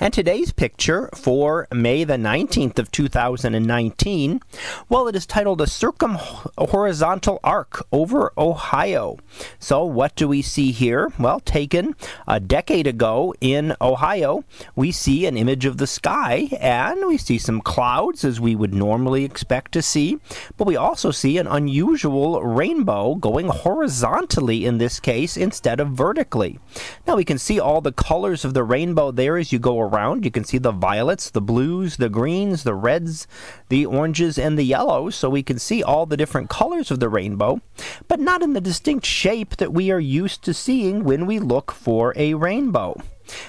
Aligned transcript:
And 0.00 0.12
today's 0.12 0.52
picture 0.52 1.10
for 1.14 1.68
May 1.72 2.04
the 2.04 2.14
19th 2.14 2.78
of 2.78 2.90
2019, 2.90 4.40
well, 4.88 5.08
it 5.08 5.16
is 5.16 5.26
titled 5.26 5.60
A 5.60 5.66
Circumhorizontal 5.66 7.38
Arc 7.44 7.86
over 7.92 8.32
Ohio. 8.38 9.18
So, 9.58 9.84
what 9.84 10.14
do 10.16 10.26
we 10.26 10.42
see 10.42 10.72
here? 10.72 11.12
Well, 11.18 11.40
taken 11.40 11.94
a 12.26 12.40
decade 12.40 12.86
ago 12.86 13.34
in 13.40 13.76
Ohio, 13.80 14.44
we 14.74 14.92
see 14.92 15.26
an 15.26 15.36
image 15.36 15.64
of 15.64 15.78
the 15.78 15.86
sky 15.86 16.48
and 16.60 17.06
we 17.06 17.18
see 17.18 17.38
some 17.38 17.60
clouds 17.60 18.24
as 18.24 18.40
we 18.40 18.56
would 18.56 18.74
normally 18.74 19.24
expect 19.24 19.72
to 19.72 19.82
see, 19.82 20.18
but 20.56 20.66
we 20.66 20.76
also 20.76 21.10
see 21.10 21.38
an 21.38 21.46
unusual 21.46 22.42
rainbow 22.42 23.14
going 23.14 23.48
horizontally 23.48 24.64
in 24.64 24.78
this 24.78 24.98
case 25.00 25.36
instead 25.36 25.80
of 25.80 25.90
vertically. 25.90 26.58
Now, 27.06 27.16
we 27.16 27.24
can 27.24 27.38
see 27.38 27.60
all 27.60 27.80
the 27.80 27.92
colors 27.92 28.44
of 28.44 28.54
the 28.54 28.64
rainbow 28.64 29.10
there 29.10 29.36
as 29.36 29.52
you 29.52 29.57
you 29.58 29.60
go 29.60 29.80
around, 29.80 30.24
you 30.24 30.30
can 30.30 30.44
see 30.44 30.58
the 30.58 30.70
violets, 30.70 31.30
the 31.30 31.40
blues, 31.40 31.96
the 31.96 32.08
greens, 32.08 32.62
the 32.62 32.74
reds, 32.74 33.26
the 33.68 33.84
oranges, 33.84 34.38
and 34.38 34.56
the 34.56 34.62
yellows. 34.62 35.16
So 35.16 35.28
we 35.28 35.42
can 35.42 35.58
see 35.58 35.82
all 35.82 36.06
the 36.06 36.16
different 36.16 36.48
colors 36.48 36.90
of 36.90 37.00
the 37.00 37.08
rainbow, 37.08 37.60
but 38.06 38.20
not 38.20 38.42
in 38.42 38.52
the 38.52 38.60
distinct 38.60 39.04
shape 39.04 39.56
that 39.56 39.72
we 39.72 39.90
are 39.90 40.00
used 40.00 40.44
to 40.44 40.54
seeing 40.54 41.02
when 41.02 41.26
we 41.26 41.40
look 41.40 41.72
for 41.72 42.12
a 42.16 42.34
rainbow. 42.34 42.94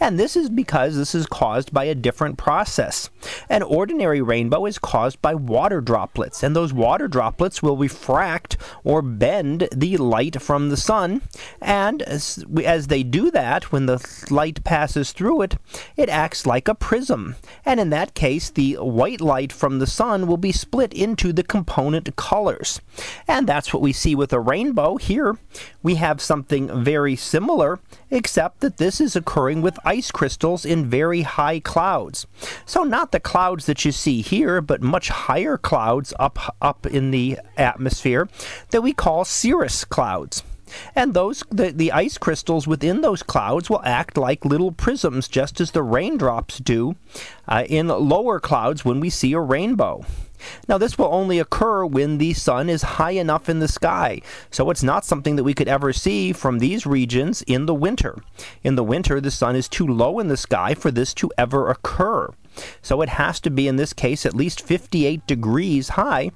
And 0.00 0.18
this 0.18 0.36
is 0.36 0.48
because 0.48 0.96
this 0.96 1.14
is 1.14 1.26
caused 1.26 1.72
by 1.72 1.84
a 1.84 1.94
different 1.94 2.38
process. 2.38 3.10
An 3.48 3.62
ordinary 3.62 4.20
rainbow 4.20 4.66
is 4.66 4.78
caused 4.78 5.20
by 5.22 5.34
water 5.34 5.80
droplets, 5.80 6.42
and 6.42 6.54
those 6.54 6.72
water 6.72 7.08
droplets 7.08 7.62
will 7.62 7.76
refract 7.76 8.56
or 8.84 9.02
bend 9.02 9.68
the 9.74 9.96
light 9.96 10.40
from 10.42 10.68
the 10.68 10.76
sun. 10.76 11.22
And 11.60 12.02
as, 12.02 12.44
as 12.64 12.88
they 12.88 13.02
do 13.02 13.30
that, 13.30 13.72
when 13.72 13.86
the 13.86 14.04
light 14.30 14.64
passes 14.64 15.12
through 15.12 15.42
it, 15.42 15.56
it 15.96 16.08
acts 16.08 16.46
like 16.46 16.68
a 16.68 16.74
prism. 16.74 17.36
And 17.64 17.80
in 17.80 17.90
that 17.90 18.14
case, 18.14 18.50
the 18.50 18.74
white 18.74 19.20
light 19.20 19.52
from 19.52 19.78
the 19.78 19.86
sun 19.86 20.26
will 20.26 20.36
be 20.36 20.52
split 20.52 20.92
into 20.92 21.32
the 21.32 21.42
component 21.42 22.14
colors. 22.16 22.80
And 23.26 23.46
that's 23.46 23.72
what 23.72 23.82
we 23.82 23.92
see 23.92 24.14
with 24.14 24.32
a 24.32 24.40
rainbow. 24.40 24.96
Here 24.96 25.38
we 25.82 25.94
have 25.96 26.20
something 26.20 26.84
very 26.84 27.16
similar, 27.16 27.80
except 28.10 28.60
that 28.60 28.76
this 28.76 29.00
is 29.00 29.16
occurring 29.16 29.61
with 29.62 29.78
ice 29.84 30.10
crystals 30.10 30.64
in 30.64 30.90
very 30.90 31.22
high 31.22 31.60
clouds. 31.60 32.26
So 32.66 32.82
not 32.82 33.12
the 33.12 33.20
clouds 33.20 33.66
that 33.66 33.84
you 33.84 33.92
see 33.92 34.20
here, 34.20 34.60
but 34.60 34.82
much 34.82 35.08
higher 35.08 35.56
clouds 35.56 36.12
up 36.18 36.56
up 36.60 36.86
in 36.86 37.10
the 37.10 37.38
atmosphere 37.56 38.28
that 38.70 38.82
we 38.82 38.92
call 38.92 39.24
cirrus 39.24 39.84
clouds. 39.84 40.42
And 40.94 41.14
those 41.14 41.42
the, 41.50 41.70
the 41.70 41.92
ice 41.92 42.18
crystals 42.18 42.66
within 42.66 43.00
those 43.00 43.22
clouds 43.22 43.68
will 43.68 43.82
act 43.84 44.16
like 44.16 44.44
little 44.44 44.72
prisms 44.72 45.28
just 45.28 45.60
as 45.60 45.70
the 45.70 45.82
raindrops 45.82 46.58
do 46.58 46.96
uh, 47.48 47.64
in 47.68 47.88
lower 47.88 48.40
clouds 48.40 48.84
when 48.84 49.00
we 49.00 49.10
see 49.10 49.32
a 49.32 49.40
rainbow. 49.40 50.04
Now, 50.68 50.78
this 50.78 50.98
will 50.98 51.12
only 51.12 51.38
occur 51.38 51.84
when 51.86 52.18
the 52.18 52.32
sun 52.32 52.68
is 52.68 52.82
high 52.82 53.12
enough 53.12 53.48
in 53.48 53.60
the 53.60 53.68
sky, 53.68 54.22
so 54.50 54.70
it's 54.70 54.82
not 54.82 55.04
something 55.04 55.36
that 55.36 55.44
we 55.44 55.54
could 55.54 55.68
ever 55.68 55.92
see 55.92 56.32
from 56.32 56.58
these 56.58 56.84
regions 56.84 57.42
in 57.42 57.66
the 57.66 57.74
winter. 57.74 58.18
In 58.64 58.74
the 58.74 58.84
winter, 58.84 59.20
the 59.20 59.30
sun 59.30 59.54
is 59.54 59.68
too 59.68 59.86
low 59.86 60.18
in 60.18 60.28
the 60.28 60.36
sky 60.36 60.74
for 60.74 60.90
this 60.90 61.14
to 61.14 61.30
ever 61.38 61.70
occur. 61.70 62.30
So 62.80 63.02
it 63.02 63.08
has 63.10 63.40
to 63.40 63.50
be, 63.50 63.68
in 63.68 63.76
this 63.76 63.92
case, 63.92 64.26
at 64.26 64.34
least 64.34 64.60
58 64.60 65.26
degrees 65.26 65.90
high, 65.90 66.30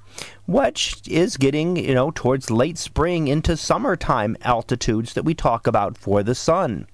which 0.46 1.02
is 1.06 1.36
getting, 1.36 1.76
you 1.76 1.94
know, 1.94 2.12
towards 2.14 2.50
late 2.50 2.78
spring 2.78 3.28
into 3.28 3.56
summertime 3.56 4.36
altitudes 4.42 5.14
that 5.14 5.24
we 5.24 5.34
talk 5.34 5.66
about 5.66 5.98
for 5.98 6.22
the 6.22 6.34
sun. 6.34 6.86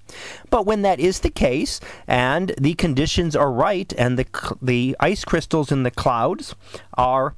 But 0.49 0.65
when 0.65 0.81
that 0.81 0.99
is 0.99 1.19
the 1.19 1.29
case, 1.29 1.79
and 2.07 2.53
the 2.59 2.73
conditions 2.73 3.35
are 3.35 3.51
right, 3.51 3.93
and 3.97 4.17
the, 4.17 4.55
the 4.61 4.95
ice 4.99 5.23
crystals 5.23 5.71
in 5.71 5.83
the 5.83 5.91
clouds 5.91 6.55
are 6.95 7.35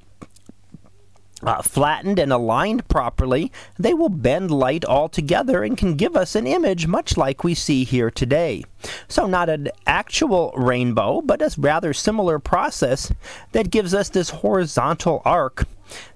uh, 1.46 1.62
flattened 1.62 2.20
and 2.20 2.34
aligned 2.34 2.88
properly, 2.88 3.52
they 3.78 3.94
will 3.94 4.10
bend 4.10 4.52
light 4.52 4.84
altogether 4.86 5.64
and 5.64 5.78
can 5.78 5.96
give 5.96 6.16
us 6.16 6.36
an 6.36 6.48
image 6.48 6.88
much 6.88 7.18
like 7.18 7.44
we 7.44 7.54
see 7.54 7.84
here 7.84 8.12
today. 8.12 8.64
So, 9.08 9.26
not 9.26 9.50
an 9.50 9.70
actual 9.88 10.52
rainbow, 10.56 11.22
but 11.22 11.42
a 11.42 11.54
rather 11.58 11.94
similar 11.94 12.40
process 12.40 13.12
that 13.52 13.72
gives 13.72 13.94
us 13.94 14.10
this 14.10 14.30
horizontal 14.30 15.22
arc 15.26 15.66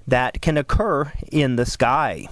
that 0.07 0.41
can 0.41 0.57
occur 0.57 1.12
in 1.31 1.56
the 1.56 1.66
sky. 1.66 2.28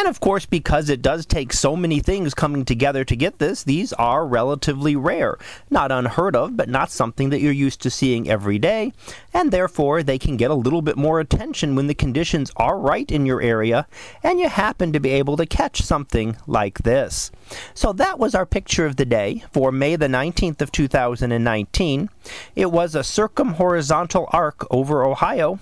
And 0.00 0.08
of 0.08 0.18
course, 0.18 0.46
because 0.46 0.88
it 0.88 1.02
does 1.02 1.26
take 1.26 1.52
so 1.52 1.76
many 1.76 2.00
things 2.00 2.32
coming 2.32 2.64
together 2.64 3.04
to 3.04 3.14
get 3.14 3.38
this, 3.38 3.64
these 3.64 3.92
are 3.92 4.26
relatively 4.26 4.96
rare. 4.96 5.36
Not 5.68 5.92
unheard 5.92 6.34
of, 6.34 6.56
but 6.56 6.70
not 6.70 6.90
something 6.90 7.28
that 7.28 7.42
you're 7.42 7.52
used 7.52 7.82
to 7.82 7.90
seeing 7.90 8.26
every 8.26 8.58
day, 8.58 8.94
and 9.34 9.52
therefore 9.52 10.02
they 10.02 10.18
can 10.18 10.38
get 10.38 10.50
a 10.50 10.54
little 10.54 10.80
bit 10.80 10.96
more 10.96 11.20
attention 11.20 11.76
when 11.76 11.86
the 11.86 11.94
conditions 11.94 12.50
are 12.56 12.78
right 12.78 13.12
in 13.12 13.26
your 13.26 13.42
area 13.42 13.86
and 14.22 14.40
you 14.40 14.48
happen 14.48 14.90
to 14.94 15.00
be 15.00 15.10
able 15.10 15.36
to 15.36 15.44
catch 15.44 15.82
something 15.82 16.34
like 16.46 16.78
this. 16.78 17.30
So 17.74 17.92
that 17.92 18.18
was 18.18 18.34
our 18.34 18.46
picture 18.46 18.86
of 18.86 18.96
the 18.96 19.04
day 19.04 19.44
for 19.52 19.70
May 19.70 19.96
the 19.96 20.06
19th 20.06 20.62
of 20.62 20.72
2019. 20.72 22.08
It 22.56 22.72
was 22.72 22.94
a 22.94 23.00
circumhorizontal 23.00 24.28
arc 24.32 24.66
over 24.70 25.04
Ohio 25.04 25.58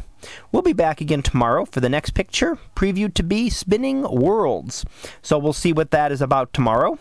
We'll 0.51 0.63
be 0.63 0.73
back 0.73 1.01
again 1.01 1.23
tomorrow 1.23 1.65
for 1.65 1.81
the 1.81 1.89
next 1.89 2.11
picture, 2.11 2.59
previewed 2.75 3.15
to 3.15 3.23
be 3.23 3.51
Spinning 3.51 4.03
Worlds. 4.03 4.85
So 5.23 5.39
we'll 5.39 5.53
see 5.53 5.73
what 5.73 5.91
that 5.91 6.13
is 6.13 6.21
about 6.21 6.53
tomorrow. 6.53 6.99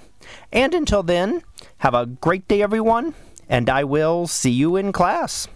And 0.52 0.74
until 0.74 1.04
then, 1.04 1.44
have 1.80 1.94
a 1.94 2.06
great 2.06 2.48
day, 2.48 2.62
everyone, 2.62 3.14
and 3.50 3.70
I 3.70 3.84
will 3.84 4.28
see 4.28 4.52
you 4.52 4.76
in 4.76 4.92
class. 4.92 5.48